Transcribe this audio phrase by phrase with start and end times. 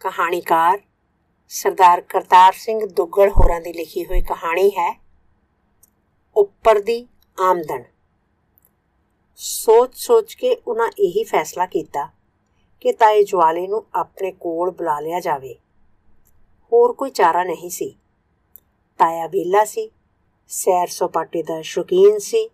[0.00, 0.82] ਕਹਾਣੀਕਾਰ
[1.48, 5.00] ਸਰਦਾਰ ਕਰਤਾਰ ਸਿੰਘ ਦੁੱਗਲ ਹੋਰਾਂ ਦੀ ਲਿਖੀ ਹੋਈ ਕਹਾਣੀ ਹੈ
[6.36, 7.08] ਉੱਪਰ ਦੀ
[7.40, 7.84] ਆਮਦਨ।
[9.36, 12.08] ਸੋਚ-ਸੋਚ ਕੇ ਉਹਨਾਂ ਇਹੀ ਫੈਸਲਾ ਕੀਤਾ
[12.80, 15.54] ਕਿ ਤਾਏ ਜਵਾਲੇ ਨੂੰ ਆਪਣੇ ਕੋਲ ਬੁਲਾ ਲਿਆ ਜਾਵੇ।
[16.72, 17.98] ਹੋਰ ਕੋਈ ਚਾਰਾ ਨਹੀਂ ਸੀ।
[18.98, 19.90] ਤਾਇਆ ਵੇਲਾ ਸੀ,
[20.48, 22.50] ਸੈਰ ਸਪਾਟੇ ਦਾ ਸ਼ੌਕੀਨ ਸੀ,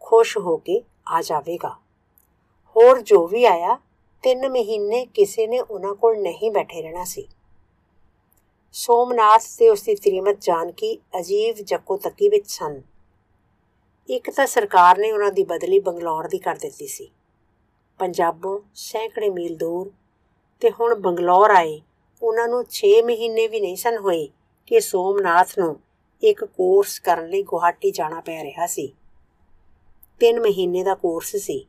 [0.00, 1.76] ਖੁਸ਼ ਹੋ ਕੇ ਆ ਜਾਵੇਗਾ।
[2.76, 3.78] ਹੋਰ ਜੋ ਵੀ ਆਇਆ
[4.22, 7.28] ਤਿੰਨ ਮਹੀਨੇ ਕਿਸੇ ਨੇ ਉਹਨਾਂ ਕੋਲ ਨਹੀਂ ਬੈਠੇ ਰਹਿਣਾ ਸੀ।
[8.72, 12.82] ਸੋਮਨਾਥ ਤੇ ਉਸ ਦੀ ਤ੍ਰੀਮਤ ਜਾਨਕੀ ਅਜੀਬ ਜੱਕੋ ਤੱਕੀ ਵਿੱਚ ਸਨ।
[14.08, 17.10] ਇੱਕ ਤਾਂ ਸਰਕਾਰ ਨੇ ਉਹਨਾਂ ਦੀ ਬਦਲੀ ਬੰਗਲੌਰ ਦੀ ਕਰ ਦਿੱਤੀ ਸੀ।
[17.98, 19.90] ਪੰਜਾਬੋਂ ਸੈਂਕੜੇ ਮੀਲ ਦੂਰ
[20.60, 21.80] ਤੇ ਹੁਣ ਬੰਗਲੌਰ ਆਏ,
[22.22, 24.28] ਉਹਨਾਂ ਨੂੰ 6 ਮਹੀਨੇ ਵੀ ਨਹੀਂ ਸਨ ਹੋਏ
[24.66, 25.80] ਕਿ ਸੋਮਨਾਥ ਨੂੰ
[26.22, 28.92] ਇੱਕ ਕੋਰਸ ਕਰਨ ਲਈ ਗੁਹਾਟੀ ਜਾਣਾ ਪੈ ਰਿਹਾ ਸੀ।
[30.20, 31.67] 3 ਮਹੀਨੇ ਦਾ ਕੋਰਸ ਸੀ।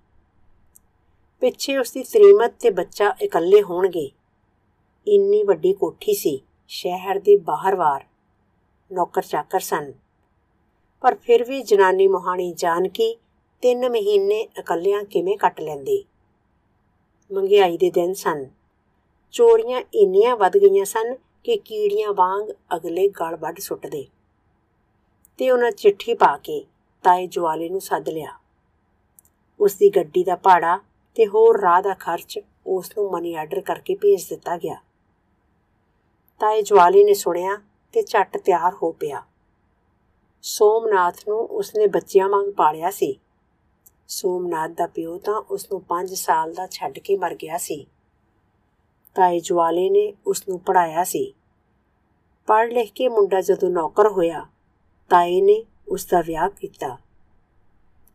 [1.41, 4.11] ਪਿੱਛੇ ਉਸ ਦੀ ਤ੍ਰੀਮਤ ਤੇ ਬੱਚਾ ਇਕੱਲੇ ਹੋਣਗੇ।
[5.07, 8.05] ਇੰਨੀ ਵੱਡੀ ਕੋਠੀ ਸੀ, ਸ਼ਹਿਰ ਦੇ ਬਾਹਰਵਾਰ
[8.91, 9.93] ਨੌਕਰ ਚਾਕਰ ਸਨ।
[11.01, 13.17] ਪਰ ਫਿਰ ਵੀ ਜਨਾਨੀ ਮੋਹਾਣੀ ਜਾਣ ਕੀ
[13.61, 16.05] ਤਿੰਨ ਮਹੀਨੇ ਇਕੱਲਿਆਂ ਕਿਵੇਂ ਕੱਟ ਲੈਂਦੀ?
[17.31, 18.49] ਮੰਗਿਆਈ ਦੇ ਦਿਨ ਸਨ।
[19.31, 24.05] ਚੋਰੀਆਂ ਇੰਨੀਆਂ ਵੱਧ ਗਈਆਂ ਸਨ ਕਿ ਕੀੜੀਆਂ ਵਾਂਗ ਅਗਲੇ ਗਲ ਵੱਢ ਸੁੱਟਦੇ।
[25.37, 26.65] ਤੇ ਉਹਨਾਂ ਚਿੱਠੀ ਪਾ ਕੇ
[27.03, 28.39] ਤਾਏ ਜਵਾਲੇ ਨੂੰ ਸੱਦ ਲਿਆ।
[29.59, 30.79] ਉਸ ਦੀ ਗੱਡੀ ਦਾ ਭਾੜਾ
[31.19, 34.75] ਤੇ ਹੋਰ ਰਾਹ ਦਾ ਖਰਚ ਉਸ ਨੂੰ ਮਨੀ ਆਰਡਰ ਕਰਕੇ ਭੇਜ ਦਿੱਤਾ ਗਿਆ।
[36.39, 37.57] ਤਾਏ ਜਵਾਲੀ ਨੇ ਸੁਣਿਆ
[37.93, 39.23] ਤੇ ਝੱਟ ਤਿਆਰ ਹੋ ਪਿਆ।
[40.41, 43.19] ਸੋਮਨਾਥ ਨੂੰ ਉਸਨੇ ਬੱਚਿਆਂ ਵਾਂਗ ਪਾਲਿਆ ਸੀ।
[44.07, 47.87] ਸੋਮਨਾਥ ਦਾ ਪਿਓ ਤਾਂ ਉਸ ਨੂੰ 5 ਸਾਲ ਦਾ ਛੱਡ ਕੇ ਮਰ ਗਿਆ ਸੀ।
[49.15, 51.33] ਤਾਏ ਜਵਾਲੇ ਨੇ ਉਸ ਨੂੰ ਪੜਾਇਆ ਸੀ।
[52.47, 54.45] ਪੜ੍ਹ ਲਿਖ ਕੇ ਮੁੰਡਾ ਜਦੋਂ ਨੌਕਰ ਹੋਇਆ,
[55.09, 56.97] ਤਾਏ ਨੇ ਉਸ ਦਾ ਵਿਆਹ ਕੀਤਾ।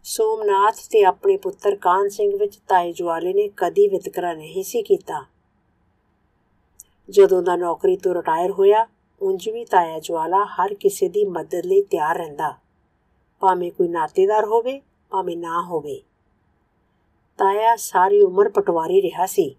[0.07, 5.25] ਸੋਮਨਾਥ ਤੇ ਆਪਣੇ ਪੁੱਤਰ ਕਾਨ ਸਿੰਘ ਵਿੱਚ ਤਾਏ ਜਵਾਲੇ ਨੇ ਕਦੀ ਵਿਤਕਰਾ ਨਹੀਂ ਸੀ ਕੀਤਾ।
[7.11, 8.87] ਜਦੋਂ ਦਾ ਨੌਕਰੀ ਤੋਂ ਰਿਟਾਇਰ ਹੋਇਆ,
[9.23, 12.55] ਉਂਝ ਵੀ ਤਾਇਆ ਜਵਾਲਾ ਹਰ ਕਿਸੇ ਦੀ ਮਦਦ ਲਈ ਤਿਆਰ ਰਹਿੰਦਾ।
[13.41, 16.03] ਭਾਵੇਂ ਕੋਈ ਨਾਤੇਦਾਰ ਹੋਵੇ, ਭਾਵੇਂ ਨਾ ਹੋਵੇ।
[17.39, 19.57] ਤਾਇਆ ਸਾਰੀ ਉਮਰ ਪਟਵਾਰੀ ਰਿਹਾ ਸੀ।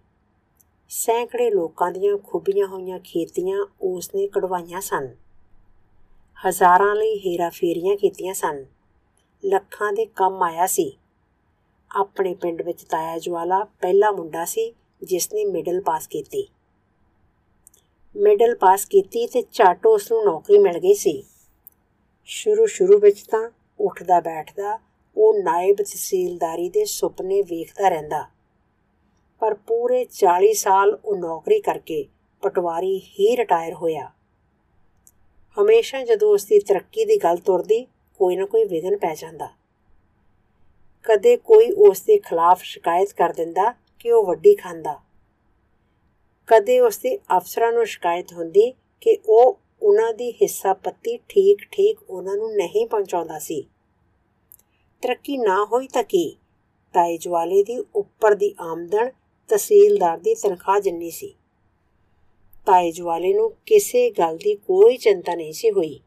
[0.88, 5.14] ਸੈਂਕੜੇ ਲੋਕਾਂ ਦੀਆਂ ਖੁੱਬੀਆਂ ਹੋਈਆਂ ਖੇਤੀਆਂ ਉਸ ਨੇ ਕਢਵਾਈਆਂ ਸਨ।
[6.48, 8.75] ਹਜ਼ਾਰਾਂ ਲਈ ਹੀਰਾ ਫੇਰੀਆਂ ਕੀਤੀਆਂ ਸਨ।
[9.46, 10.98] ਲੱਖਾਂ ਦੇ ਕੰਮ ਆਇਆ ਸੀ।
[11.96, 16.48] ਆਪਣੇ ਪਿੰਡ ਵਿੱਚ ਤਾਇਆ ਜਵਾਲਾ ਪਹਿਲਾ ਮੁੰਡਾ ਸੀ ਜਿਸ ਨੇ ਮਿਡਲ ਪਾਸ ਕੀਤੀ।
[18.16, 21.24] ਮਿਡਲ ਪਾਸ ਕੀਤੀ ਤੇ ਝੱਟ ਉਸ ਨੂੰ ਨੌਕਰੀ ਮਿਲ ਗਈ ਸੀ।
[22.24, 24.78] ਸ਼ੁਰੂ ਸ਼ੁਰੂ ਵਿੱਚ ਤਾਂ ਉੱਠਦਾ ਬੈਠਦਾ
[25.16, 28.24] ਉਹ ਨਾਇਬ ਤਹਿਸੀਲਦਾਰੀ ਦੇ ਸੁਪਨੇ ਵੇਖਦਾ ਰਹਿੰਦਾ।
[29.40, 32.06] ਪਰ ਪੂਰੇ 40 ਸਾਲ ਉਹ ਨੌਕਰੀ ਕਰਕੇ
[32.42, 34.10] ਪਟਵਾਰੀ ਹੀ ਰਿਟਾਇਰ ਹੋਇਆ।
[35.62, 37.86] ਹਮੇਸ਼ਾ ਜਦੋਂ ਉਸ ਦੀ ਤਰੱਕੀ ਦੀ ਗੱਲ ਤੁਰਦੀ
[38.18, 39.48] ਕੋਈ ਨਾ ਕੋਈ ਵਿਗਨ ਪੈ ਜਾਂਦਾ।
[41.04, 45.00] ਕਦੇ ਕੋਈ ਉਸ ਦੇ ਖਿਲਾਫ ਸ਼ਿਕਾਇਤ ਕਰ ਦਿੰਦਾ ਕਿ ਉਹ ਵੱਡੀ ਖਾਂਦਾ
[46.48, 51.98] ਕਦੇ ਉਸ ਦੇ ਅਫਸਰਾਂ ਨੂੰ ਸ਼ਿਕਾਇਤ ਹੁੰਦੀ ਕਿ ਉਹ ਉਹਨਾਂ ਦੀ ਹਿੱਸਾ ਪੱਤੀ ਠੀਕ ਠੀਕ
[52.10, 53.62] ਉਹਨਾਂ ਨੂੰ ਨਹੀਂ ਪਹੁੰਚਾਉਂਦਾ ਸੀ।
[55.02, 56.36] ਤਰੱਕੀ ਨਾ ਹੋਈ ਤਾਂ ਕੀ?
[56.94, 59.10] ਤਾਏ ਜਵਾਲੇ ਦੀ ਉੱਪਰ ਦੀ ਆਮਦਨ
[59.48, 61.34] ਤਹਿਸੀਲਦਾਰ ਦੀ ਤਨਖਾਹ ਜਿੰਨੀ ਸੀ।
[62.66, 66.00] ਤਾਏ ਜਵਾਲੇ ਨੂੰ ਕਿਸੇ ਗੱਲ ਦੀ ਕੋਈ ਚਿੰਤਾ ਨਹੀਂ ਸੀ ਹੋਈ।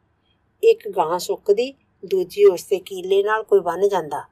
[0.64, 1.74] ਇੱਕ ਗਾਂ ਸੁੱਕਦੀ
[2.06, 4.24] ਦੂਜੀ ਉਸ ਦੇ ਕੀਲੇ ਨਾਲ ਕੋਈ ਬੰਨ ਜਾਂਦਾ।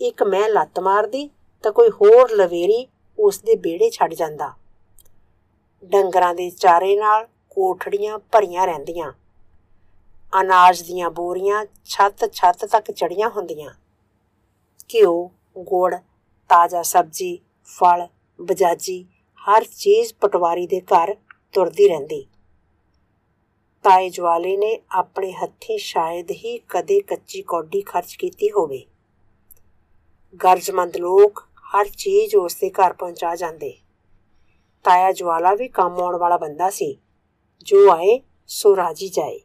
[0.00, 1.30] ਇੱਕ ਮੈਂ ਲੱਤ ਮਾਰਦੀ
[1.62, 2.86] ਤਾਂ ਕੋਈ ਹੋਰ ਲਵੇਰੀ
[3.18, 4.52] ਉਸ ਦੇ ਬੇੜੇ ਛੱਡ ਜਾਂਦਾ।
[5.84, 9.12] ਡੰਗਰਾਂ ਦੇ ਚਾਰੇ ਨਾਲ ਕੋਠੜੀਆਂ ਭਰੀਆਂ ਰਹਿੰਦੀਆਂ।
[10.40, 13.70] ਅਨਾਜ ਦੀਆਂ ਬੋਰੀਆਂ ਛੱਤ ਛੱਤ ਤੱਕ ਚੜੀਆਂ ਹੁੰਦੀਆਂ।
[14.94, 15.94] ਘਿਓ, ਗੁੜ,
[16.48, 18.06] ਤਾਜ਼ਾ ਸਬਜ਼ੀ, ਫਲ,
[18.40, 19.06] ਬਜਾਜੀ
[19.38, 21.16] ਹਰ ਚੀਜ਼ ਪਟਵਾਰੀ ਦੇ ਘਰ
[21.52, 22.26] ਤੁਰਦੀ ਰਹਿੰਦੀ।
[23.82, 28.86] ਤਾਏ ਜਵਾਲੇ ਨੇ ਆਪਣੇ ਹੱਥੀ ਸ਼ਾਇਦ ਹੀ ਕਦੇ ਕੱਚੀ ਕੌਡੀ ਖਰਚ ਕੀਤੀ ਹੋਵੇ।
[30.44, 33.78] ਗਰਜਮੰਦ ਲੋਕ ਹਰ ਚੀਜ਼ ਉਸ ਦੇ ਘਰ ਪਹੁੰਚਾ ਜਾਂਦੇ।
[34.84, 36.98] ਤਾਇਆ ਜਵਾਲਾ ਵੀ ਕੰਮ ਆਉਣ ਵਾਲਾ ਬੰਦਾ ਸੀ।
[37.62, 39.40] ਜੋ ਆਏ, ਸੋ ਰਾਜੀ ਜਾਏ।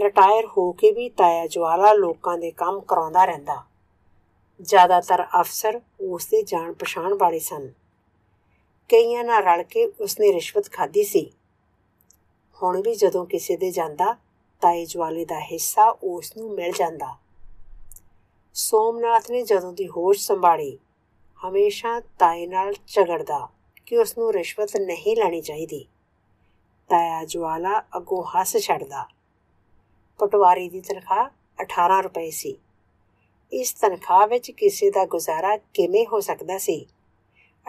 [0.00, 3.64] ਰਿਟਾਇਰ ਹੋ ਕੇ ਵੀ ਤਾਇਆ ਜਵਾਲਾ ਲੋਕਾਂ ਦੇ ਕੰਮ ਕਰਾਉਂਦਾ ਰਹਿੰਦਾ।
[4.60, 7.68] ਜ਼ਿਆਦਾਤਰ ਅਫਸਰ ਉਸ ਦੇ ਜਾਣ ਪਛਾਣ ਵਾਲੇ ਸਨ।
[8.88, 11.32] ਕਈਆਂ ਨਾਲ ਰਲ ਕੇ ਉਸਨੇ ਰਿਸ਼ਵਤ ਖਾਧੀ ਸੀ।
[12.62, 14.16] ਹੁਣ ਵੀ ਜਦੋਂ ਕਿਸੇ ਦੇ ਜਾਂਦਾ
[14.60, 17.16] ਤਾਏ ਜਵਾਲੇ ਦਾ ਹਿੱਸਾ ਉਸ ਨੂੰ ਮਿਲ ਜਾਂਦਾ।
[18.54, 20.78] ਸੋਮਨਾਥ ਨੇ ਜਦੋਂ ਦੀ ਹੋਸ਼ ਸੰਭਾਲੀ,
[21.44, 23.48] ਹਮੇਸ਼ਾ ਤਾਏ ਨਾਲ ਝਗੜਦਾ
[23.86, 25.84] ਕਿ ਉਸ ਨੂੰ ਰਿਸ਼ਵਤ ਨਹੀਂ ਲੈਣੀ ਚਾਹੀਦੀ।
[26.88, 29.06] ਤਾਇਆ ਜਵਾਲਾ ਅੱਗੋਂ ਹੱਸ ਛੱਡਦਾ।
[30.18, 31.30] ਪਟਵਾਰੀ ਦੀ ਤਨਖਾਹ
[31.62, 32.58] 18 ਰੁਪਏ ਸੀ।
[33.52, 36.86] ਇਸ ਤਨਖਾਹ ਵਿੱਚ ਕਿਸੇ ਦਾ ਗੁਜ਼ਾਰਾ ਕਿਵੇਂ ਹੋ ਸਕਦਾ ਸੀ?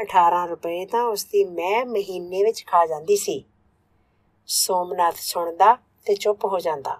[0.01, 3.43] 18 ਰੁਪਏ ਤਾਂ ਉਸ ਦੀ ਮੈਂ ਮਹੀਨੇ ਵਿੱਚ ਖਾ ਜਾਂਦੀ ਸੀ।
[4.49, 6.97] ਸੋਮਨਾਥ ਸੁਣਦਾ ਤੇ ਚੁੱਪ ਹੋ ਜਾਂਦਾ।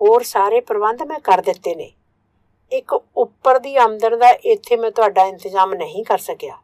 [0.00, 1.92] ਹੋਰ ਸਾਰੇ ਪ੍ਰਬੰਧ ਮੈਂ ਕਰ ਦਿੱਤੇ ਨੇ।
[2.72, 6.58] ਇੱਕ ਉੱਪਰ ਦੀ ਆਮਦਨ ਦਾ ਇੱਥੇ ਮੈਂ ਤੁਹਾਡਾ ਇੰਤਜ਼ਾਮ ਨਹੀਂ ਕਰ ਸਕਿਆ।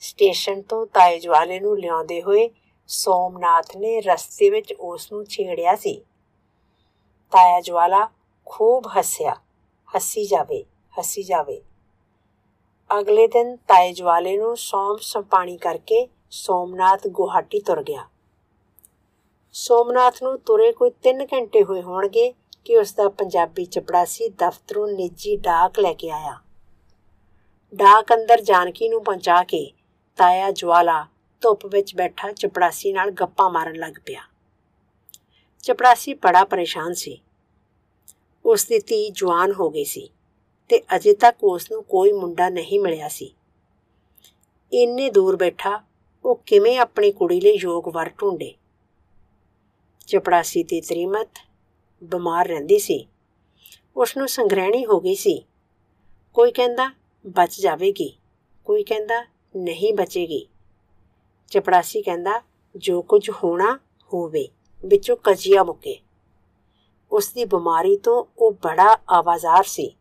[0.00, 2.50] ਸਟੇਸ਼ਨ ਤੋਂ ਤਾਏ ਜਵਾਲੇ ਨੂੰ ਲਿਆਉਂਦੇ ਹੋਏ
[2.86, 6.04] ਸੋਮਨਾਥ ਨੇ ਰਸਤੇ ਵਿੱਚ ਉਸ ਨੂੰ ਛੇੜਿਆ ਸੀ।
[7.32, 8.08] ਤਾਇਆ ਜਵਾਲਾ
[8.46, 9.36] ਖੂਬ ਹੱਸਿਆ,
[9.96, 10.64] ਹੱਸੀ ਜਾਵੇ
[10.98, 11.62] ਹੱਸੀ ਜਾਵੇ।
[12.98, 18.08] ਅਗਲੇ ਦਿਨ ਤਾਏ ਜਵਾਲੇ ਨੂੰ ਸੋਮ ਸੰਪਾਣੀ ਕਰਕੇ ਸੋਮਨਾਥ ਗੁਹਾਟੀ ਤੁਰ ਗਿਆ।
[19.52, 22.34] ਸੋਮਨਾਥ ਨੂੰ ਤੁਰੇ ਕੋਈ 3 ਘੰਟੇ ਹੋਏ ਹੋਣਗੇ
[22.64, 26.40] ਕਿ ਉਸ ਦਾ ਪੰਜਾਬੀ ਚਪੜਾਸੀ ਦਫ਼ਤਰੋਂ ਨਿੱਜੀ ਡਾਕ ਲੈ ਕੇ ਆਇਆ।
[27.74, 29.72] ਡਾਕ ਅੰਦਰ ਜਾਨਕੀ ਨੂੰ ਪਹੁੰਚਾ ਕੇ
[30.16, 31.06] ਤਾਇਆ ਜਵਾਲਾ
[31.40, 34.22] ਧੁੱਪ ਵਿੱਚ ਬੈਠਾ ਚਪੜਾਸੀ ਨਾਲ ਗੱਪਾਂ ਮਾਰਨ ਲੱਗ ਪਿਆ।
[35.62, 37.20] ਚਪੜਾਸੀ ਬੜਾ ਪਰੇਸ਼ਾਨ ਸੀ।
[38.44, 40.10] ਉਸ ਦੀ ਧੀ ਜਵਾਨ ਹੋ ਗਈ ਸੀ
[40.68, 43.34] ਤੇ ਅਜੇ ਤੱਕ ਉਸ ਨੂੰ ਕੋਈ ਮੁੰਡਾ ਨਹੀਂ ਮਿਲਿਆ ਸੀ।
[44.72, 45.89] ਇੰਨੇ ਦੂਰ ਬੈਠਾ
[46.24, 48.54] ਉਹ ਕਿਵੇਂ ਆਪਣੀ ਕੁੜੀ ਲਈ ਯੋਗ ਵਰ ਢੂੰਡੇ?
[50.06, 51.28] ਚਪੜਾਸੀ ਦੀ ਤ੍ਰਿਮਤ,
[52.04, 53.06] ਬਿਮਾਰ ਰਹਿੰਦੀ ਸੀ।
[53.96, 55.44] ਉਸ ਨੂੰ ਸੰਗ੍ਰਹਿਣੀ ਹੋ ਗਈ ਸੀ।
[56.34, 56.94] ਕੋਈ ਕਹਿੰਦਾ,
[57.26, 58.18] ਬਚ ਜਾਵੇਗੀ।
[58.64, 59.26] ਕੋਈ ਕਹਿੰਦਾ,
[59.56, 60.46] ਨਹੀਂ ਬਚੇਗੀ।
[61.48, 62.42] ਚਪੜਾਸੀ ਕਹਿੰਦਾ,
[62.76, 63.78] ਜੋ ਕੁਝ ਹੋਣਾ
[64.14, 64.48] ਹੋਵੇ,
[64.86, 66.00] ਵਿੱਚੋਂ ਕਜੀਆ ਮੁੱਕੇ।
[67.12, 69.96] ਉਸ ਦੀ ਬਿਮਾਰੀ ਤੋਂ ਉਹ ਬੜਾ ਆਵਾਜ਼ਾਰ ਸੀ।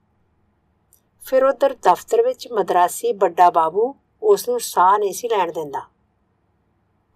[1.21, 5.81] ਫਿਰ ਉਧਰ ਦਫ਼ਤਰ ਵਿੱਚ ਮਦਰਾਸੀ ਵੱਡਾ ਬਾਬੂ ਉਸ ਨੂੰ ਸਾਹ ਨਹੀਂ ਸੀ ਲੈਣ ਦਿੰਦਾ।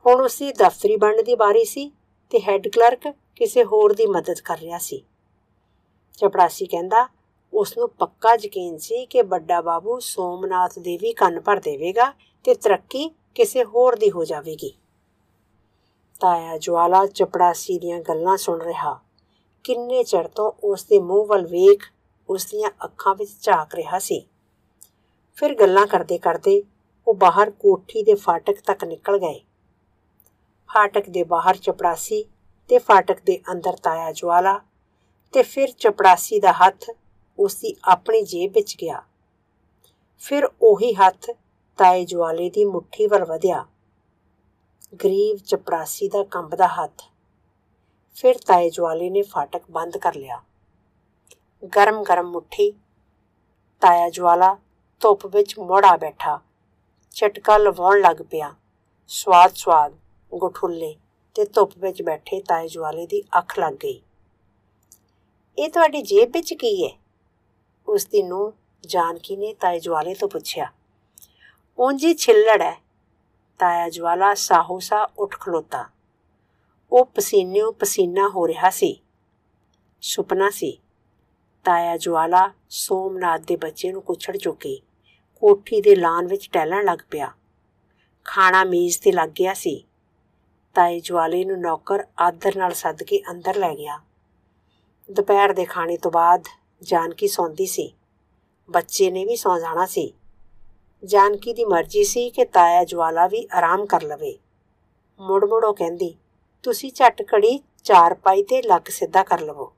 [0.05, 1.91] ਹੁਣ ਉਸ ਦੀ ਦਫ਼ਤਰੀ ਬਣਨ ਦੀ ਵਾਰੀ ਸੀ
[2.31, 5.05] ਤੇ ਹੈੱਡ ਕਲਰਕ ਕਿਸੇ ਹੋਰ ਦੀ ਮਦਦ ਕਰ ਰਿਹਾ ਸੀ।
[6.17, 7.07] ਚਪੜਾਸੀ ਕਹਿੰਦਾ
[7.53, 12.13] ਉਸ ਨੂੰ ਪੱਕਾ ਯਕੀਨ ਸੀ ਕਿ ਵੱਡਾ ਬਾਬੂ ਸੋਮਨਾਥ ਦੇ ਵੀ ਕੰਨ ਭਰ ਦੇਵੇਗਾ
[12.43, 14.73] ਤੇ ਤਰੱਕੀ ਕਿਸੇ ਹੋਰ ਦੀ ਹੋ ਜਾਵੇਗੀ।
[16.21, 18.99] ਤਾਇਆ ਜਵਾਲਾ ਚਪੜਾਸੀ ਦੀਆਂ ਗੱਲਾਂ ਸੁਣ ਰਿਹਾ।
[19.63, 21.83] ਕਿੰਨੇ ਚਿਰ ਤੋਂ ਉਸ ਦੇ ਮੂੰਹ ਵੱਲ ਵੇਖ
[22.29, 24.27] ਉਸ ਦੀਆਂ ਅੱਖਾਂ ਵਿੱਚ ਝਾਕ ਰਿਹਾ ਸੀ।
[25.35, 26.63] ਫਿਰ ਗੱਲਾਂ ਕਰਦੇ ਕਰਦੇ
[27.07, 29.41] ਉਹ ਬਾਹਰ ਕੋਠੀ ਦੇ ਫਾਟਕ ਤੱਕ ਨਿਕਲ ਗਏ।
[30.73, 32.23] ਫਾਟਕ ਦੇ ਬਾਹਰ ਚਪੜਾਸੀ
[32.69, 34.59] ਤੇ ਫਾਟਕ ਦੇ ਅੰਦਰ ਤਾਇਆ ਜਵਾਲਾ
[35.33, 36.89] ਤੇ ਫਿਰ ਚਪੜਾਸੀ ਦਾ ਹੱਥ
[37.39, 39.01] ਉਸ ਦੀ ਆਪਣੀ ਜੇਬ ਵਿੱਚ ਗਿਆ
[40.23, 41.29] ਫਿਰ ਉਹੀ ਹੱਥ
[41.79, 43.65] ਤਾਏ ਜਵਾਲੇ ਦੀ ਮੁਠੀ ਵੱਲ ਵਧਿਆ
[45.03, 47.03] ਗਰੀਬ ਚਪੜਾਸੀ ਦਾ ਕੰਬਦਾ ਹੱਥ
[48.17, 50.41] ਫਿਰ ਤਾਏ ਜਵਾਲੇ ਨੇ ਫਾਟਕ ਬੰਦ ਕਰ ਲਿਆ
[51.73, 52.71] ਗਰਮ ਗਰਮ ਮੁਠੀ
[53.81, 54.55] ਤਾਇਆ ਜਵਾਲਾ
[55.01, 56.39] ਧੁੱਪ ਵਿੱਚ ਮੋੜਾ ਬੈਠਾ
[57.15, 58.53] ਛਟਕਾ ਲਵਾਉਣ ਲੱਗ ਪਿਆ
[59.11, 60.02] ਸਵਾਦ ਸਵਾਦ
[60.33, 60.95] ਗੁਠੁੱਲੇ
[61.35, 64.01] ਤੇ ਧੁੱਪ ਵਿੱਚ ਬੈਠੇ ਤਾਏ ਜਵਾਲੇ ਦੀ ਅੱਖ ਲੱਗ ਗਈ।
[65.59, 66.99] ਇਹ ਤੁਹਾਡੀ ਜੇਬ ਵਿੱਚ ਕੀ ਹੈ?
[67.87, 68.53] ਉਸ ਦੀ ਨੂੰ
[68.87, 70.71] ਜਾਨਕੀ ਨੇ ਤਾਏ ਜਵਾਲੇ ਤੋਂ ਪੁੱਛਿਆ।
[71.79, 72.81] ਉਂਜੀ ਛਿੱਲੜ ਹੈ।
[73.59, 75.89] ਤਾਇਆ ਜਵਾਲਾ ਸਾਹੋਸਾ ਉੱਠ ਖਲੋਤਾ।
[76.91, 79.01] ਉਹ ਪਸੀਨਿਓ ਪਸੀਨਾ ਹੋ ਰਿਹਾ ਸੀ।
[80.01, 80.81] ਸੁਪਨਾ ਸੀ।
[81.63, 84.79] ਤਾਇਆ ਜਵਾਲਾ ਸੋਮਨਾਥ ਦੇ ਬੱਚੇ ਨੂੰ ਕੁਛੜ ਚੁੱਕੇ।
[85.35, 87.31] ਕੋਠੀ ਦੇ ਲਾਨ ਵਿੱਚ ਟਹਿਲਣ ਲੱਗ ਪਿਆ।
[88.23, 89.85] ਖਾਣਾ ਮੇਜ਼ ਤੇ ਲੱਗ ਗਿਆ ਸੀ।
[90.73, 93.99] ਤਾਏ ਜਵਾਲੇ ਨੂੰ ਨੌਕਰ ਆਦਰ ਨਾਲ ਸੱਦ ਕੇ ਅੰਦਰ ਲੈ ਗਿਆ।
[95.11, 96.43] ਦੁਪਹਿਰ ਦੇ ਖਾਣੇ ਤੋਂ ਬਾਅਦ
[96.81, 97.93] ਜਾਨਕੀ ਸੌਂਦੀ ਸੀ।
[98.69, 100.13] ਬੱਚੇ ਨੇ ਵੀ ਸੌਂ ਜਾਣਾ ਸੀ।
[101.05, 104.37] ਜਾਨਕੀ ਦੀ ਮਰਜ਼ੀ ਸੀ ਕਿ ਤਾਇਆ ਜਵਾਲਾ ਵੀ ਆਰਾਮ ਕਰ ਲਵੇ।
[105.19, 106.15] ਮੁੜ ਮੁੜ ਉਹ ਕਹਿੰਦੀ,
[106.63, 109.73] ਤੁਸੀਂ ਝਟ ਘੜੀ ਚਾਰ ਪਾਈ ਤੇ ਲੱਕ ਸਿੱਧਾ ਕਰ ਲਵੋ।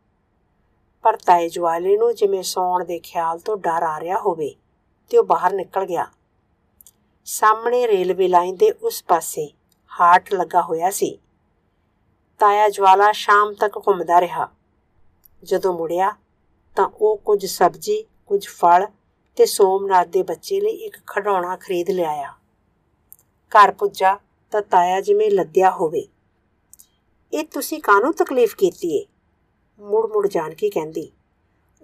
[1.02, 4.56] ਪਰ ਤਾਏ ਜਵਾਲੇ ਨੂੰ ਜਿਵੇਂ ਸੌਣ ਦੇ ਖਿਆਲ ਤੋਂ ਡਰ ਆ ਰਿਹਾ ਹੋਵੇ,
[5.10, 6.08] ਤੇ ਉਹ ਬਾਹਰ ਨਿਕਲ ਗਿਆ।
[7.26, 9.54] ਸਾਹਮਣੇ ਰੇਲਵੇ ਲਾਈਨ ਦੇ ਉਸ ਪਾਸੇ
[10.00, 11.20] ਹਾਟ ਲੱਗਾ ਹੋਇਆ ਸੀ।
[12.40, 14.48] ਤਾਇਆ ਜਵਾਲਾ ਸ਼ਾਮ ਤੱਕ ਘੁੰਮਦਾ ਰਿਹਾ।
[15.44, 16.16] ਜਦੋਂ ਮੁੜਿਆ
[16.76, 18.88] ਤਾਂ ਉਹ ਕੁਝ ਸਬਜ਼ੀ, ਕੁਝ ਫਲ
[19.36, 22.34] ਤੇ ਸੋਮਨਾਥ ਦੇ ਬੱਚੇ ਲਈ ਇੱਕ ਖਡਾਉਣਾ ਖਰੀਦ ਲਿਆਇਆ
[23.52, 24.20] ਘਰ ਪੁੱਜਾ
[24.52, 26.08] ਤਾਂ ਤਾਇਆ ਜਿਵੇਂ ਲੱਦਿਆ ਹੋਵੇ।
[27.34, 29.06] ਇਹ ਤੁਸੀਂ ਕਾਹਨੂੰ ਤਕਲੀਫ ਕੀਤੀ ਏ?
[29.80, 31.12] ਮੁੜ ਮੁੜ ਜਾਣ ਕੀ ਕਹਿੰਦੀ।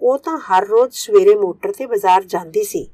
[0.00, 2.90] ਉਹ ਤਾਂ ਹਰ ਰੋਜ਼ ਸਵੇਰੇ ਮੋਟਰ ਤੇ ਬਾਜ਼ਾਰ ਜਾਂਦੀ ਸੀ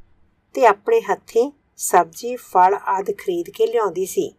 [0.55, 4.38] ਤੇ ਆਪਣੇ ਹੱਥੀਂ ਸਬਜ਼ੀ, ਫਲ ਆਦਿ ਖਰੀਦ ਕੇ ਲਿਆਉਂਦੀ ਸੀ।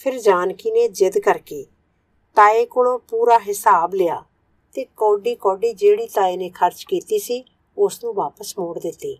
[0.00, 1.64] ਫਿਰ ਜਾਨਕੀ ਨੇ ਜਿੱਦ ਕਰਕੇ
[2.36, 4.22] ਤਾਏ ਕੋਲੋਂ ਪੂਰਾ ਹਿਸਾਬ ਲਿਆ
[4.74, 7.44] ਤੇ ਕੌਡੀ ਕੌਡੀ ਜਿਹੜੀ ਤਾਏ ਨੇ ਖਰਚ ਕੀਤੀ ਸੀ
[7.78, 9.18] ਉਸ ਨੂੰ ਵਾਪਸ ਮੋੜ ਦਿੱਤੀ।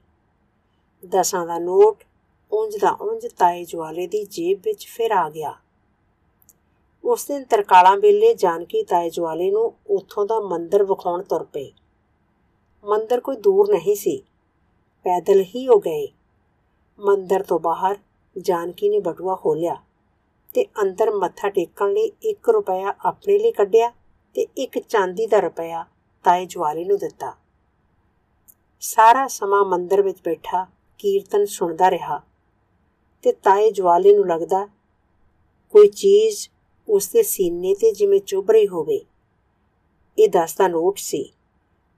[1.04, 2.04] ਦਸਾਂ ਦਾ ਨੋਟ,
[2.52, 5.54] ਉਂਝ ਦਾ ਉਂਝ ਤਾਏ ਜਵਾਲੇ ਦੀ ਜੇਬ ਵਿੱਚ ਫਿਰ ਆ ਗਿਆ।
[7.04, 11.72] ਉਸ ਦਿਨ ਤਰਕਾਲਾਂ ਵੇਲੇ ਜਾਨਕੀ ਤਾਏ ਜਵਾਲੇ ਨੂੰ ਉੱਥੋਂ ਦਾ ਮੰਦਰ ਵਿਖਾਉਣ ਤੁਰ ਪਈ
[12.84, 14.16] ਮੰਦਰ ਕੋਈ ਦੂਰ ਨਹੀਂ ਸੀ,
[15.06, 16.08] ਪੈਦਲ ਹੀ ਹੋ ਗਏ।
[16.98, 17.96] ਮੰਦਰ ਤੋਂ ਬਾਹਰ
[18.36, 19.76] ਜਾਨਕੀ ਨੇ ਬਟੂਆ ਖੋਲਿਆ
[20.54, 23.88] ਤੇ ਅੰਦਰ ਮੱਥਾ ਟੇਕਣ ਲਈ 1 ਰੁਪਇਆ ਆਪਣੇ ਲਈ ਕੱਢਿਆ
[24.34, 25.84] ਤੇ ਇੱਕ ਚਾਂਦੀ ਦਾ ਰੁਪਇਆ
[26.24, 27.32] ਤਾਏ ਜਵਾਲੇ ਨੂੰ ਦਿੱਤਾ।
[28.80, 30.66] ਸਾਰਾ ਸਮਾਂ ਮੰਦਰ ਵਿੱਚ ਬੈਠਾ
[30.98, 32.20] ਕੀਰਤਨ ਸੁਣਦਾ ਰਿਹਾ
[33.24, 34.66] ਤੇ ਤਾਏ ਜਵਾਲੇ ਨੂੰ ਲੱਗਦਾ
[35.74, 36.48] ਕੋਈ ਚੀਜ਼
[36.88, 39.00] ਉਸ ਦੇ ਸੀਨੇ ਤੇ ਜਿਵੇਂ ਚੁੱਭ ਰਹੀ ਹੋਵੇ।
[40.18, 41.32] ਇਹ ਦਸ ਦਾ ਨੋਟ ਸੀ।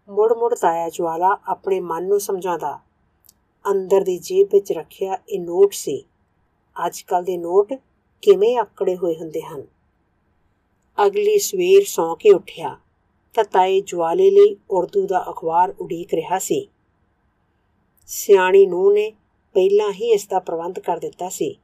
[0.08, 2.78] ਮੁੜ ਮੁੜ ਤਾਇਆ ਜਵਾਲਾ ਆਪਣੇ ਮਨ ਨੂੰ ਸਮਝਾਉਂਦਾ,
[3.64, 6.04] ਅੰਦਰ ਦੀ ਜੇਬ ਵਿੱਚ ਰੱਖਿਆ ਇਹ ਨੋਟ ਸੀ।
[6.86, 7.72] ਅੱਜ ਕੱਲ ਦੇ ਨੋਟ
[8.24, 9.66] ਕਿਵੇਂ ਆਕੜੇ ਹੋਏ ਹੁੰਦੇ ਹਨ?
[11.06, 12.78] ਅਗਲੀ ਸਵੇਰ ਸੌਂ ਕੇ ਉੱਠਿਆ
[13.34, 16.68] ਤਾਂ ਤਾਏ ਜਵਾਲੇ ਲਈ ਉਰਦੂ ਦਾ ਅਖਬਾਰ ਉਡੀਕ ਰਿਹਾ ਸੀ।
[18.06, 19.10] ਸਿਆਣੀ ਨੂੰ ਨੇ
[19.54, 21.56] ਪਹਿਲਾਂ ਹੀ ਇਸ ਦਾ ਪ੍ਰਬੰਧ ਕਰ ਦਿੱਤਾ ਸੀ।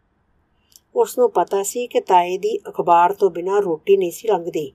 [0.94, 4.72] ਉਸ ਨੂੰ ਪਤਾ ਸੀ ਕਿ ਤਾਏ ਦੀ ਅਖਬਾਰ ਤੋਂ ਬਿਨਾ ਰੋਟੀ ਨਹੀਂ ਸੀ ਲੰਘਦੀ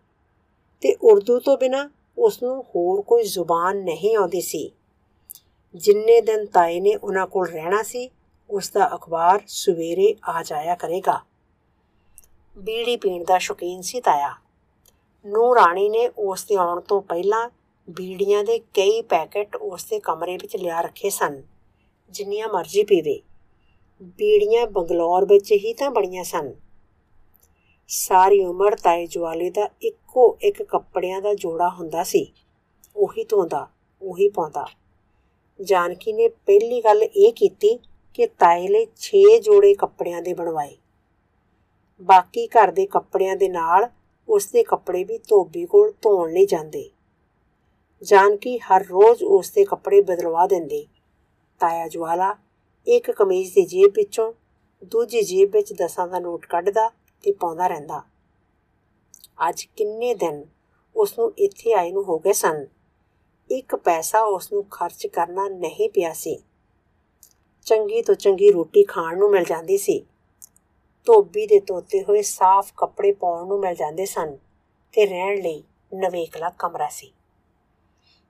[0.81, 4.71] ਤੇ ਉਰਦੂ ਤੋਂ ਬਿਨਾ ਉਸ ਨੂੰ ਹੋਰ ਕੋਈ ਜ਼ੁਬਾਨ ਨਹੀਂ ਆਉਂਦੀ ਸੀ।
[5.75, 8.09] ਜਿੰਨੇ ਦਿਨ ਤਾਏ ਨੇ ਉਹਨਾਂ ਕੋਲ ਰਹਿਣਾ ਸੀ
[8.49, 11.34] ਉਸ ਦਾ ਅਖਬਾਰ ਸਵੇਰੇ ਆ ਜਾਇਆ ਕਰੇਗਾ।
[12.57, 14.33] ਬੀੜੀ ਪੀਣ ਦਾ ਸ਼ੌਕੀਨ ਸੀ ਤਾਇਆ।
[15.25, 17.49] ਨੂੰ ਰਾਣੀ ਨੇ ਉਸ ਦੇ ਆਉਣ ਤੋਂ ਪਹਿਲਾਂ
[17.89, 21.43] ਬੀੜੀਆਂ ਦੇ ਕਈ ਪੈਕੇਟ ਉਸ ਦੇ ਕਮਰੇ ਵਿੱਚ ਲਿਆ ਰੱਖੇ ਸਨ,
[22.09, 23.21] ਜਿੰਨੀਆਂ ਮਰਜ਼ੀ ਪੀਵੇ।
[24.03, 26.53] ਬੀੜੀਆਂ ਬੰਗਲੌਰ ਵਿੱਚ ਹੀ ਤਾਂ ਬਣੀਆਂ ਸਨ।
[27.87, 32.33] ਸਾਰੀ ਉਮਰ ਤਾਏ ਜਵਾਲੇ ਦਾ ਇੱਕੋ ਇੱਕ ਕੱਪੜਿਆਂ ਦਾ ਜੋੜਾ ਹੁੰਦਾ ਸੀ।
[32.95, 33.67] ਉਹੀ ਧੋਂਦਾ,
[34.01, 34.65] ਉਹੀ ਪਾਉਂਦਾ।
[35.61, 37.79] ਜਾਨਕੀ ਨੇ ਪਹਿਲੀ ਗੱਲ ਇਹ ਕੀਤੀ
[38.13, 40.77] ਕਿ ਤਾਏ ਲਈ 6 ਜੋੜੇ ਕੱਪੜਿਆਂ ਦੇ ਬਣਵਾਏ।
[42.01, 43.89] ਬਾਕੀ ਘਰ ਦੇ ਕੱਪੜਿਆਂ ਦੇ ਨਾਲ
[44.29, 46.89] ਉਸ ਦੇ ਕੱਪੜੇ ਵੀ ਧੋਬੀ ਕੋਲ ਧੋਣ ਲਈ ਜਾਂਦੇ।
[48.03, 50.87] ਜਾਨਕੀ ਹਰ ਰੋਜ਼ ਉਸ ਦੇ ਕੱਪੜੇ ਬਦਲਵਾ ਦਿੰਦੀ।
[51.59, 52.35] ਤਾਇਆ ਜਵਾਲਾ
[52.87, 54.33] ਇੱਕ ਕਮੀਜ਼ ਦੀ ਜੇਬ ਵਿੱਚੋਂ
[54.83, 56.89] ਦੂਜੀ ਜੇਬ ਵਿੱਚ ਦਸਾਂ ਦਾ ਨੋਟ ਕੱਢਦਾ
[57.23, 58.03] ਤੇ ਪਾਉਂਦਾ ਰਹਿੰਦਾ।
[59.49, 60.45] ਅੱਜ ਕਿੰਨੇ ਦਿਨ
[60.95, 62.65] ਉਸ ਨੂੰ ਇੱਥੇ ਆਏ ਨੂੰ ਹੋ ਗਏ ਸਨ।
[63.51, 66.39] ਇੱਕ ਪੈਸਾ ਉਸ ਨੂੰ ਖਰਚ ਕਰਨਾ ਨਹੀਂ ਪਿਆ ਸੀ।
[67.65, 70.05] ਚੰਗੀ ਤੋਂ ਚੰਗੀ ਰੋਟੀ ਖਾਣ ਨੂੰ ਮਿਲ ਜਾਂਦੀ ਸੀ।
[71.05, 74.35] ਧੋਬੀ ਦੇ ਤੋਤੇ ਹੋਏ ਸਾਫ਼ ਕੱਪੜੇ ਪਾਉਣ ਨੂੰ ਮਿਲ ਜਾਂਦੇ ਸਨ
[74.93, 75.63] ਤੇ ਰਹਿਣ ਲਈ
[75.95, 77.13] ਨਵੇਕਲਾ ਕਮਰਾ ਸੀ।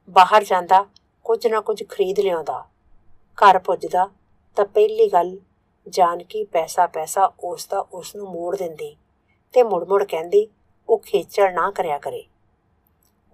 [0.10, 0.86] ਬਾਹਰ ਜਾਂਦਾ,
[1.24, 2.65] ਕੁਝ ਨਾ ਕੁਝ ਖਰੀਦ ਲਿਆਉਂਦਾ,
[3.36, 4.10] ਘਰ ਪੁੱਜਦਾ
[4.55, 5.39] ਤਾਂ ਪਹਿਲੀ ਗੱਲ
[5.89, 8.98] ਜਾਨਕੀ ਪੈਸਾ ਪੈਸਾ ਉਸ ਦਾ ਉਸ ਨੂੰ ਮੋੜ ਦਿੰਦੀ
[9.53, 10.48] ਤੇ ਮੁੜ-ਮੁੜ ਕਹਿੰਦੀ,
[10.89, 12.24] ਉਹ ਖੇਚਲ ਨਾ ਕਰਿਆ ਕਰੇ।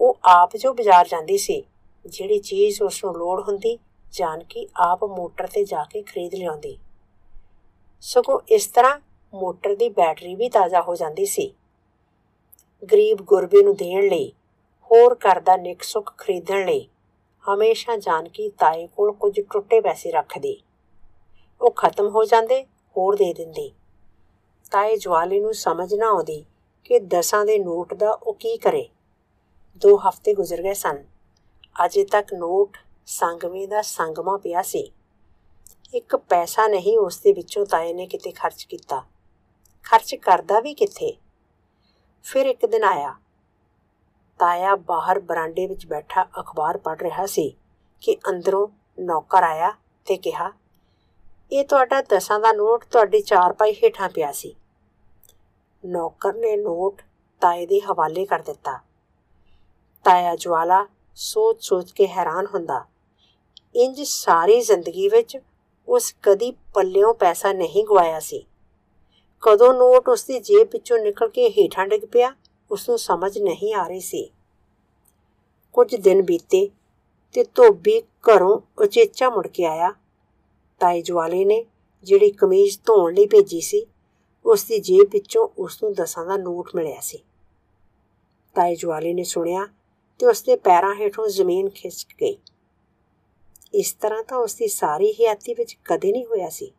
[0.02, 1.64] ਉਹ ਆਪ ਜੋ ਬਾਜ਼ਾਰ ਜਾਂਦੀ ਸੀ,
[2.06, 3.80] ਜਿਹੜੀ ਚੀਜ਼ ਉਸ ਨੂੰ ਲੋੜ ਹੁੰਦੀ
[4.12, 6.78] ਜਾਨਕੀ ਆਪ ਮੋਟਰ ਤੇ ਜਾ ਕੇ ਖਰੀਦ ਲਿਆਉਂਦੀ।
[8.02, 9.00] ਸਗੋਂ ਇਸ ਤਰ੍ਹਾਂ
[9.34, 11.54] ਮੋਟਰ ਦੀ ਬੈਟਰੀ ਵੀ ਤਾਜ਼ਾ ਹੋ ਜਾਂਦੀ ਸੀ।
[12.92, 14.34] ਗਰੀਬ ਗੁਰਬੇ ਨੂੰ ਦੇਣ ਲਈ,
[14.92, 16.90] ਹੋਰ ਘਰ ਦਾ ਨਿਕ ਸੁੱਖ ਖਰੀਦਣ ਲਈ,
[17.54, 20.62] ਹਮੇਸ਼ਾ ਜਾਨਕੀ ਤਾਏ ਕੋਲ ਕੁਝ ਟੁੱਟੇ ਪੈਸੇ ਰੱਖਦੀ।
[21.62, 23.72] ਉਹ ਖਤਮ ਹੋ ਜਾਂਦੇ, ਹੋਰ ਦੇ ਦਿੰਦੀ।
[24.72, 26.46] ਤਾਏ ਜਵਾਲੇ ਨੂੰ ਸਮਝ ਨਾ ਆਉਂਦੀ
[26.84, 28.90] ਕਿ ਦਸਾਂ ਦੇ ਨੋਟ ਦਾ ਉਹ ਕੀ ਕਰੇ।
[29.78, 31.04] ਦੋ ਹਫ਼ਤੇ ਗੁਜ਼ਰ ਗਏ ਸਨ।
[31.86, 34.92] ਅਜੇ ਤੱਕ ਨੋਟ ਸੰਗਵੇਂ ਦਾ ਸੰਗਮਾ ਪਿਆ ਸੀ।
[35.94, 39.04] ਇੱਕ ਪੈਸਾ ਨਹੀਂ ਉਸ ਦੇ ਵਿੱਚੋਂ ਤਾਏ ਨੇ ਕਿਤੇ ਖਰਚ ਕੀਤਾ।
[39.86, 41.18] ਖਰਚ ਕਰਦਾ ਵੀ ਕਿੱਥੇ?
[42.26, 43.16] ਫਿਰ ਇੱਕ ਦਿਨ ਆਇਆ।
[44.40, 47.50] ਤਾਇਆ ਬਾਹਰ ਬਰਾਂਡੇ ਵਿੱਚ ਬੈਠਾ ਅਖਬਾਰ ਪੜ੍ਹ ਰਿਹਾ ਸੀ
[48.02, 48.68] ਕਿ ਅੰਦਰੋਂ
[49.00, 49.72] ਨੌਕਰ ਆਇਆ
[50.08, 50.52] ਤੇ ਕਿਹਾ,
[51.52, 54.56] ਇਹ ਤੁਹਾਡਾ ਦਸਾਂ ਦਾ ਨੋਟ ਤੁਹਾਡੇ ਚਾਰ ਪਾਈ ਹੇਠਾਂ ਪਿਆ ਸੀ।
[55.84, 57.02] ਨੌਕਰ ਨੇ ਨੋਟ
[57.42, 58.80] ਤਾਏ ਦੇ ਹਵਾਲੇ ਕਰ ਦਿੱਤਾ।
[60.06, 60.86] ਤਾਇਆ ਜਵਾਲਾ
[61.16, 62.86] ਸੋਚ-ਸੋਚ ਕੇ ਹੈਰਾਨ ਹੁੰਦਾ,
[63.76, 65.38] ਇੰਜ ਸਾਰੀ ਜ਼ਿੰਦਗੀ ਵਿੱਚ
[65.88, 68.46] ਉਸ ਕਦੀ ਪੱਲਿਓਂ ਪੈਸਾ ਨਹੀਂ ਗਵਾਇਆ ਸੀ।
[69.42, 72.36] ਕਦੋਂ ਨੋਟ ਉਸ ਦੀ ਜੇਬ ਵਿੱਚੋਂ ਨਿਕਲ ਕੇ ਹੇਠਾਂ ਡਿੱਗ ਪਿਆ
[72.72, 74.32] ਉਸ ਨੂੰ ਸਮਝ ਨਹੀਂ ਆ ਰਹੀ ਸੀ।
[75.74, 76.70] ਕੁਝ ਦਿਨ ਬੀਤੇ
[77.34, 79.94] ਤੇ ਧੋਬੀ ਘਰੋਂ ਉਚੇਚਾ ਮੁੜ ਕੇ ਆਇਆ।
[80.80, 81.66] ਤਾਏ ਜਵਾਲੇ ਨੇ
[82.04, 83.86] ਜਿਹੜੀ ਕਮੀਜ਼ ਧੋਣ ਲਈ ਭੇਜੀ ਸੀ
[84.46, 87.18] ਉਸ ਦੀ ਜੇਬ ਵਿੱਚੋਂ ਉਸ ਨੂੰ ਦਸਾਂ ਦਾ ਨੋਟ ਮਿਲਿਆ ਸੀ।
[88.56, 89.68] ਤਾਏ ਜਵਾਲੇ ਨੇ ਸੁਣਿਆ
[90.20, 92.38] ਤੇ ਉਸ ਦੇ ਪੈਰਾਂ ਹੇਠੋਂ ਜ਼ਮੀਨ ਖਿਸਕ ਗਈ।
[93.74, 96.74] ਇਸ ਤਰ੍ਹਾਂ ਤਾਂ ਉਸ ਦੀ ਸਾਰੀ ਹਿਆਤੀ ਵਿੱਚ ਕਦੇ ਨਹੀਂ ਹੋਇਆ ਸੀ।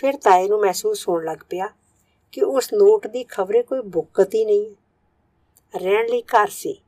[0.00, 1.68] ਫਿਰ ਤਾਏ ਨੂੰ ਮਹਿਸੂਸ ਹੋਣ ਲੱਗ ਪਿਆ
[2.32, 4.76] ਕਿ ਉਸ ਨੋਟ ਦੀ ਖਬਰੇ ਕੋਈ ਬੁੱਕਤ ਹੀ ਨਹੀਂ
[5.78, 6.82] ਰਹਿਣ ਲਈ ਘਰ ਸੀ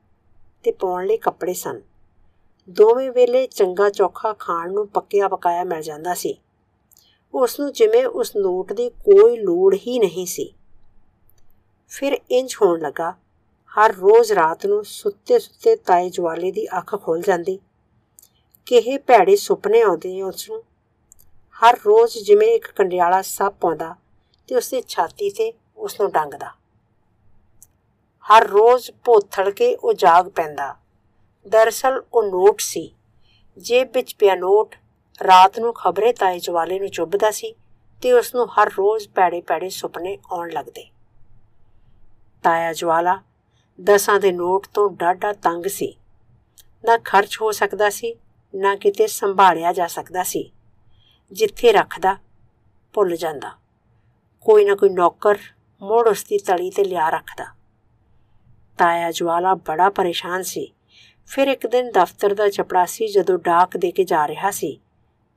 [0.62, 1.80] ਤੇ ਪਾਉਣ ਲਈ ਕੱਪੜੇ ਸਨ।
[2.70, 6.40] ਦੋਵੇਂ ਵੇਲੇ ਚੰਗਾ ਚੋਖਾ ਖਾਣ ਨੂੰ ਪੱਕਿਆ ਪਕਾਇਆ ਮਿਲ ਜਾਂਦਾ ਸੀ।
[7.34, 10.54] ਉਸ ਨੂੰ ਜਿਵੇਂ ਉਸ ਨੋਟ ਦੀ ਕੋਈ ਲੋੜ ਹੀ ਨਹੀਂ ਸੀ।
[11.88, 13.10] ਫਿਰ ਇੰਜ ਹੋਣ ਲੱਗਾ,
[13.72, 17.58] ਹਰ ਰੋਜ਼ ਰਾਤ ਨੂੰ ਸੁੱਤੇ ਸੁੱਤੇ ਤਾਏ ਜਵਾਲੇ ਦੀ ਅੱਖ ਖੁੱਲ ਜਾਂਦੀ।
[18.66, 20.62] ਕਿਹੇ ਭੈੜੇ ਸੁਪਨੇ ਆਉਂਦੇ ਉਸ ਨੂੰ।
[21.62, 23.96] ਹਰ ਰੋਜ਼ ਜਿਵੇਂ ਇੱਕ ਕੰਡਿਆਲਾ ਸੱਪ ਆਉਂਦਾ
[24.48, 26.50] ਤੇ ਉਸ ਦੀ ਛਾਤੀ ਤੇ ਉਸ ਨੂੰ ਡੰਗਦਾ।
[28.24, 30.76] ਹਰ ਰੋਜ਼ ਭੋਥੜ ਕੇ ਉਹ ਜਾਗ ਪੈਂਦਾ।
[31.48, 32.94] ਦਰਸਲ ਉਹ ਨੋਟ ਸੀ।
[33.58, 34.76] ਜੇਬ ਵਿੱਚ ਪਿਆ ਨੋਟ,
[35.24, 37.54] ਰਾਤ ਨੂੰ ਖਬਰੇ ਤਾਏ ਜਵਾਲੇ ਨੂੰ ਚੁੱਭਦਾ ਸੀ
[38.02, 40.90] ਤੇ ਉਸ ਨੂੰ ਹਰ ਰੋਜ਼ ਪੈੜੇ ਪੈੜੇ ਸੁਪਨੇ ਆਉਣ ਲੱਗਦੇ।
[42.42, 43.20] ਤਾਇਆ ਜਵਾਲਾ,
[43.84, 45.96] ਦਸਾਂ ਦੇ ਨੋਟ ਤੋਂ ਡਾਢਾ ਤੰਗ ਸੀ।
[46.84, 48.16] ਨਾ ਖਰਚ ਹੋ ਸਕਦਾ ਸੀ,
[48.54, 50.52] ਨਾ ਕਿਤੇ ਸੰਭਾਲਿਆ ਜਾ ਸਕਦਾ ਸੀ।
[51.32, 52.16] ਜਿੱਥੇ ਰੱਖਦਾ,
[52.92, 53.50] ਭੁੱਲ ਜਾਂਦਾ।
[54.40, 55.38] ਕੋਈ ਨਾ ਕੋਈ ਨੌਕਰ
[55.82, 57.44] ਮੋੜ ਉਸ ਦੀ ਤਲੀ ਤੇ ਲਿਆ ਰੱਖਦਾ।
[58.78, 60.72] ਤਾਇਆ ਜਵਾਲਾ ਬੜਾ ਪਰੇਸ਼ਾਨ ਸੀ।
[61.26, 64.80] ਫਿਰ ਇੱਕ ਦਿਨ ਦਫ਼ਤਰ ਦਾ ਚਪੜਾਸੀ ਜਦੋਂ ਡਾਕ ਦੇ ਕੇ ਜਾ ਰਿਹਾ ਸੀ,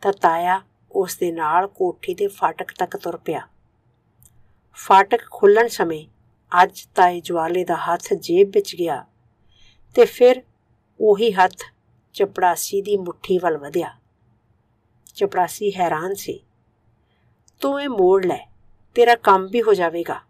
[0.02, 0.62] ਤਾਂ ਤਾਇਆ
[0.92, 3.48] ਉਸ ਦੇ ਨਾਲ ਕੋਠੀ ਦੇ ਫਾਟਕ ਤੱਕ ਤੁਰ ਪਿਆ।
[4.74, 6.06] ਫਾਟਕ ਖੁੱਲਣ ਸਮੇਂ
[6.64, 9.06] ਅੱਜ ਤਾਏ ਜਵਾਲੇ ਦਾ ਹੱਥ ਜੇਬ ਵਿੱਚ ਗਿਆ
[9.96, 10.44] ਤੇ ਫਿਰ
[11.00, 11.58] ਉਹੀ ਹੱਥ
[12.14, 14.00] ਚਪੜਾਸੀ ਦੀ ਮੁਠੀ ਵੱਲ ਵਧਿਆ।
[15.16, 16.40] ਚਪੜਾਸੀ ਹੈਰਾਨ ਸੀ।
[17.62, 18.50] ਤੂੰ ਇਹ ਮੋੜ ਲੈ,
[18.96, 20.22] ਤੇਰਾ ਕੰਮ ਵੀ ਹੋ ਜਾਵੇਗਾ।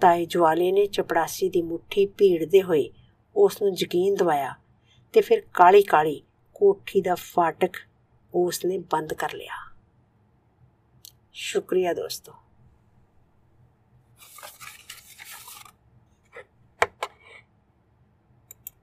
[0.00, 2.90] ਤਾਏ ਜਵਾਲੇ ਨੇ ਚਪੜਾਸੀ ਦੀ ਮੁਠੀ ਭੀੜਦੇ ਹੋਏ
[3.36, 4.54] ਉਸ ਨੂੰ ਯਕੀਨ ਦਿਵਾਇਆ
[5.12, 6.22] ਤੇ ਫਿਰ ਕਾਲੀ ਕਾਲੀ
[6.54, 7.76] ਕੋਠੀ ਦਾ ਫਾਟਕ
[8.34, 9.72] ਉਸ ਨੇ ਬੰਦ ਕਰ ਲਿਆ।
[11.32, 12.32] ਸ਼ੁਕਰੀਆ ਦੋਸਤੋ।